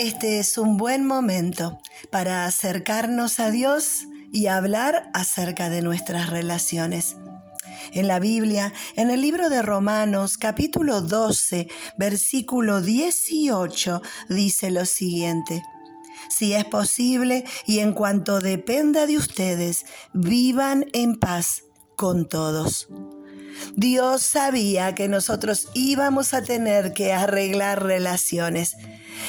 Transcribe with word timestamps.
este 0.00 0.38
es 0.38 0.56
un 0.56 0.78
buen 0.78 1.06
momento 1.06 1.78
para 2.10 2.46
acercarnos 2.46 3.38
a 3.38 3.50
Dios 3.50 4.06
y 4.32 4.46
hablar 4.46 5.10
acerca 5.12 5.68
de 5.68 5.82
nuestras 5.82 6.30
relaciones. 6.30 7.16
En 7.92 8.08
la 8.08 8.18
Biblia, 8.18 8.72
en 8.96 9.10
el 9.10 9.20
libro 9.20 9.50
de 9.50 9.60
Romanos 9.60 10.38
capítulo 10.38 11.02
12, 11.02 11.68
versículo 11.98 12.80
18, 12.80 14.00
dice 14.30 14.70
lo 14.70 14.86
siguiente. 14.86 15.62
Si 16.30 16.54
es 16.54 16.64
posible 16.64 17.44
y 17.66 17.80
en 17.80 17.92
cuanto 17.92 18.40
dependa 18.40 19.06
de 19.06 19.18
ustedes, 19.18 19.84
vivan 20.14 20.86
en 20.94 21.16
paz 21.16 21.64
con 21.96 22.26
todos. 22.26 22.88
Dios 23.76 24.22
sabía 24.22 24.94
que 24.94 25.08
nosotros 25.08 25.68
íbamos 25.74 26.34
a 26.34 26.42
tener 26.42 26.92
que 26.92 27.12
arreglar 27.12 27.82
relaciones, 27.82 28.76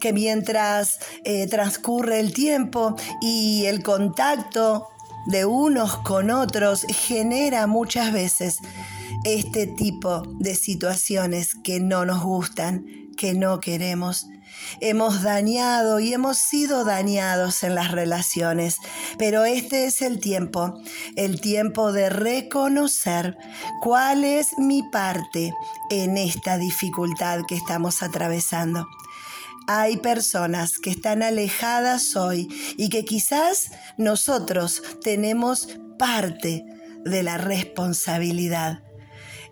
que 0.00 0.12
mientras 0.12 0.98
eh, 1.24 1.46
transcurre 1.48 2.20
el 2.20 2.32
tiempo 2.32 2.96
y 3.20 3.64
el 3.66 3.82
contacto 3.82 4.88
de 5.26 5.44
unos 5.44 5.98
con 5.98 6.30
otros 6.30 6.84
genera 6.88 7.66
muchas 7.66 8.12
veces 8.12 8.58
este 9.24 9.66
tipo 9.66 10.22
de 10.40 10.54
situaciones 10.54 11.54
que 11.62 11.80
no 11.80 12.04
nos 12.04 12.22
gustan, 12.22 12.84
que 13.16 13.34
no 13.34 13.60
queremos. 13.60 14.26
Hemos 14.80 15.22
dañado 15.22 16.00
y 16.00 16.12
hemos 16.12 16.38
sido 16.38 16.84
dañados 16.84 17.62
en 17.62 17.74
las 17.74 17.90
relaciones, 17.90 18.78
pero 19.18 19.44
este 19.44 19.86
es 19.86 20.02
el 20.02 20.20
tiempo, 20.20 20.80
el 21.16 21.40
tiempo 21.40 21.92
de 21.92 22.10
reconocer 22.10 23.36
cuál 23.80 24.24
es 24.24 24.58
mi 24.58 24.82
parte 24.90 25.54
en 25.90 26.16
esta 26.16 26.58
dificultad 26.58 27.40
que 27.46 27.54
estamos 27.54 28.02
atravesando. 28.02 28.86
Hay 29.68 29.98
personas 29.98 30.78
que 30.78 30.90
están 30.90 31.22
alejadas 31.22 32.16
hoy 32.16 32.48
y 32.76 32.88
que 32.88 33.04
quizás 33.04 33.70
nosotros 33.96 34.82
tenemos 35.02 35.68
parte 35.98 36.64
de 37.04 37.22
la 37.22 37.38
responsabilidad 37.38 38.82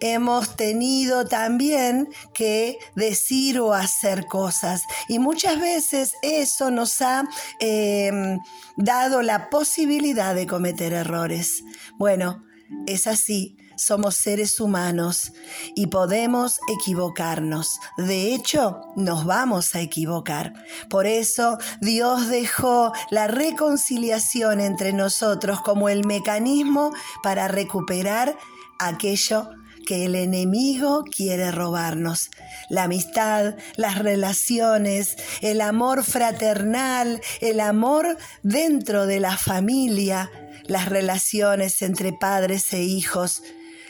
hemos 0.00 0.56
tenido 0.56 1.26
también 1.26 2.08
que 2.34 2.78
decir 2.94 3.60
o 3.60 3.72
hacer 3.72 4.26
cosas. 4.26 4.82
Y 5.08 5.18
muchas 5.18 5.60
veces 5.60 6.14
eso 6.22 6.70
nos 6.70 7.00
ha 7.00 7.24
em, 7.60 8.38
dado 8.76 9.22
la 9.22 9.50
posibilidad 9.50 10.34
de 10.34 10.46
cometer 10.46 10.92
errores. 10.92 11.62
Bueno, 11.98 12.44
es 12.86 13.06
así. 13.06 13.56
Somos 13.76 14.16
seres 14.16 14.58
humanos 14.58 15.32
y 15.76 15.86
podemos 15.86 16.58
equivocarnos. 16.68 17.78
De 17.96 18.34
hecho, 18.34 18.80
nos 18.96 19.24
vamos 19.24 19.76
a 19.76 19.80
equivocar. 19.80 20.52
Por 20.90 21.06
eso 21.06 21.58
Dios 21.80 22.28
dejó 22.28 22.92
la 23.10 23.28
reconciliación 23.28 24.58
entre 24.60 24.92
nosotros 24.92 25.60
como 25.60 25.88
el 25.88 26.04
mecanismo 26.04 26.90
para 27.22 27.46
recuperar 27.46 28.36
aquello 28.80 29.48
que 29.88 30.04
el 30.04 30.16
enemigo 30.16 31.02
quiere 31.02 31.50
robarnos. 31.50 32.28
La 32.68 32.82
amistad, 32.82 33.54
las 33.76 33.96
relaciones, 33.96 35.16
el 35.40 35.62
amor 35.62 36.04
fraternal, 36.04 37.22
el 37.40 37.58
amor 37.58 38.18
dentro 38.42 39.06
de 39.06 39.18
la 39.18 39.38
familia, 39.38 40.30
las 40.66 40.90
relaciones 40.90 41.80
entre 41.80 42.12
padres 42.12 42.70
e 42.74 42.82
hijos, 42.82 43.42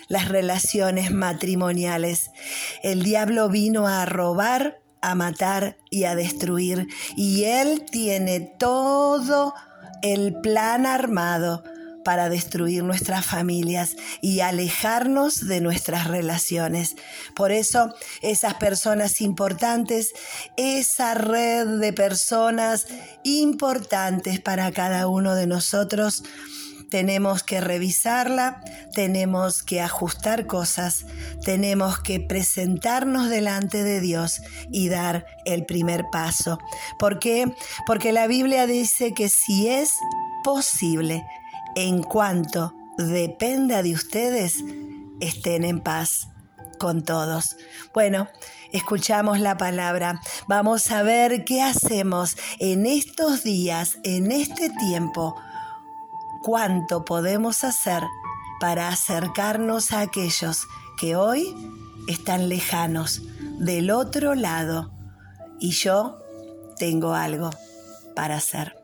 las 0.07 0.29
relaciones 0.29 1.11
matrimoniales. 1.11 2.31
El 2.85 3.03
diablo 3.03 3.49
vino 3.49 3.89
a 3.89 4.07
robar, 4.07 4.79
a 5.03 5.17
matar 5.17 5.79
y 5.91 6.05
a 6.05 6.15
destruir. 6.15 6.87
Y 7.17 7.43
él 7.43 7.85
tiene 7.91 8.39
todo 8.39 9.53
el 10.03 10.37
plan 10.43 10.87
armado 10.87 11.65
para 12.05 12.29
destruir 12.29 12.85
nuestras 12.85 13.27
familias 13.27 13.97
y 14.21 14.41
alejarnos 14.41 15.47
de 15.47 15.61
nuestras 15.61 16.07
relaciones. 16.07 16.97
Por 17.35 17.53
eso, 17.53 17.95
esas 18.23 18.55
personas 18.55 19.21
importantes, 19.21 20.13
esa 20.57 21.15
red 21.15 21.79
de 21.81 21.93
personas 21.93 22.87
importantes 23.25 24.41
para 24.41 24.71
cada 24.73 25.09
uno 25.09 25.35
de 25.35 25.47
nosotros, 25.47 26.23
tenemos 26.91 27.43
que 27.43 27.61
revisarla, 27.61 28.63
tenemos 28.95 29.63
que 29.63 29.81
ajustar 29.81 30.47
cosas, 30.47 31.05
tenemos 31.45 32.01
que 32.01 32.21
presentarnos 32.21 33.29
delante 33.29 33.85
de 33.85 34.01
Dios 34.01 34.41
y 34.71 34.89
dar 34.89 35.27
el 35.45 35.67
primer 35.67 36.07
paso. 36.11 36.59
¿Por 36.99 37.19
qué? 37.19 37.53
Porque 37.87 38.13
la 38.13 38.27
Biblia 38.27 38.67
dice 38.67 39.13
que 39.13 39.29
si 39.29 39.69
es 39.69 39.93
posible, 40.45 41.27
en 41.77 42.03
cuanto 42.03 42.75
dependa 42.97 43.83
de 43.83 43.95
ustedes, 43.95 44.65
estén 45.21 45.65
en 45.65 45.81
paz 45.81 46.29
con 46.79 47.03
todos. 47.03 47.57
Bueno, 47.93 48.29
escuchamos 48.73 49.41
la 49.41 49.57
palabra. 49.57 50.21
Vamos 50.47 50.91
a 50.91 51.03
ver 51.03 51.45
qué 51.45 51.63
hacemos 51.63 52.37
en 52.59 52.87
estos 52.87 53.43
días, 53.43 53.99
en 54.05 54.33
este 54.33 54.71
tiempo. 54.71 55.37
Cuánto 56.43 57.05
podemos 57.05 57.65
hacer 57.65 58.03
para 58.61 58.89
acercarnos 58.89 59.93
a 59.93 60.01
aquellos 60.01 60.67
que 60.99 61.17
hoy 61.17 61.55
están 62.09 62.49
lejanos, 62.49 63.23
del 63.59 63.91
otro 63.91 64.35
lado. 64.35 64.91
Y 65.61 65.71
yo 65.71 66.19
tengo 66.79 67.15
algo 67.15 67.51
para 68.15 68.37
hacer. 68.37 68.78